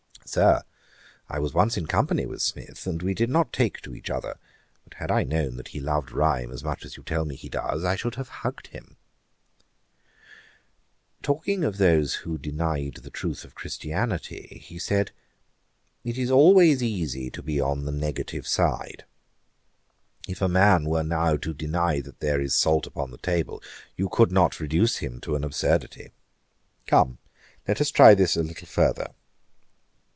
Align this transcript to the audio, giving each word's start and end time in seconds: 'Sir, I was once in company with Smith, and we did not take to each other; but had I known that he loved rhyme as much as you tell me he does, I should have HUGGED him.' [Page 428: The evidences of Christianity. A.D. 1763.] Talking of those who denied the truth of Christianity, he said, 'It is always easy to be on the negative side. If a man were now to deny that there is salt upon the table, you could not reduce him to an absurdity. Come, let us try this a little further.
'Sir, 0.23 0.61
I 1.27 1.39
was 1.39 1.53
once 1.53 1.75
in 1.75 1.87
company 1.87 2.25
with 2.25 2.41
Smith, 2.41 2.87
and 2.87 3.01
we 3.03 3.13
did 3.13 3.29
not 3.29 3.51
take 3.51 3.81
to 3.81 3.93
each 3.93 4.09
other; 4.09 4.37
but 4.85 4.93
had 4.93 5.11
I 5.11 5.23
known 5.25 5.57
that 5.57 5.69
he 5.69 5.81
loved 5.81 6.13
rhyme 6.13 6.51
as 6.53 6.63
much 6.63 6.85
as 6.85 6.95
you 6.95 7.03
tell 7.03 7.25
me 7.25 7.35
he 7.35 7.49
does, 7.49 7.83
I 7.83 7.97
should 7.97 8.15
have 8.15 8.29
HUGGED 8.29 8.67
him.' 8.67 8.95
[Page 11.21 11.25
428: 11.25 11.59
The 11.59 11.65
evidences 11.65 11.65
of 11.65 11.65
Christianity. 11.65 11.65
A.D. 11.65 11.65
1763.] 11.65 11.65
Talking 11.65 11.65
of 11.65 11.77
those 11.77 12.13
who 12.23 12.37
denied 12.37 12.93
the 13.03 13.09
truth 13.09 13.43
of 13.43 13.55
Christianity, 13.55 14.59
he 14.63 14.79
said, 14.79 15.11
'It 16.05 16.17
is 16.17 16.31
always 16.31 16.81
easy 16.81 17.29
to 17.29 17.43
be 17.43 17.59
on 17.59 17.83
the 17.83 17.91
negative 17.91 18.47
side. 18.47 19.03
If 20.29 20.41
a 20.41 20.47
man 20.47 20.85
were 20.85 21.03
now 21.03 21.35
to 21.35 21.53
deny 21.53 21.99
that 21.99 22.21
there 22.21 22.39
is 22.39 22.55
salt 22.55 22.87
upon 22.87 23.11
the 23.11 23.17
table, 23.17 23.61
you 23.97 24.07
could 24.07 24.31
not 24.31 24.61
reduce 24.61 24.99
him 24.99 25.19
to 25.21 25.35
an 25.35 25.43
absurdity. 25.43 26.11
Come, 26.87 27.17
let 27.67 27.81
us 27.81 27.91
try 27.91 28.13
this 28.15 28.37
a 28.37 28.43
little 28.43 28.67
further. 28.67 29.11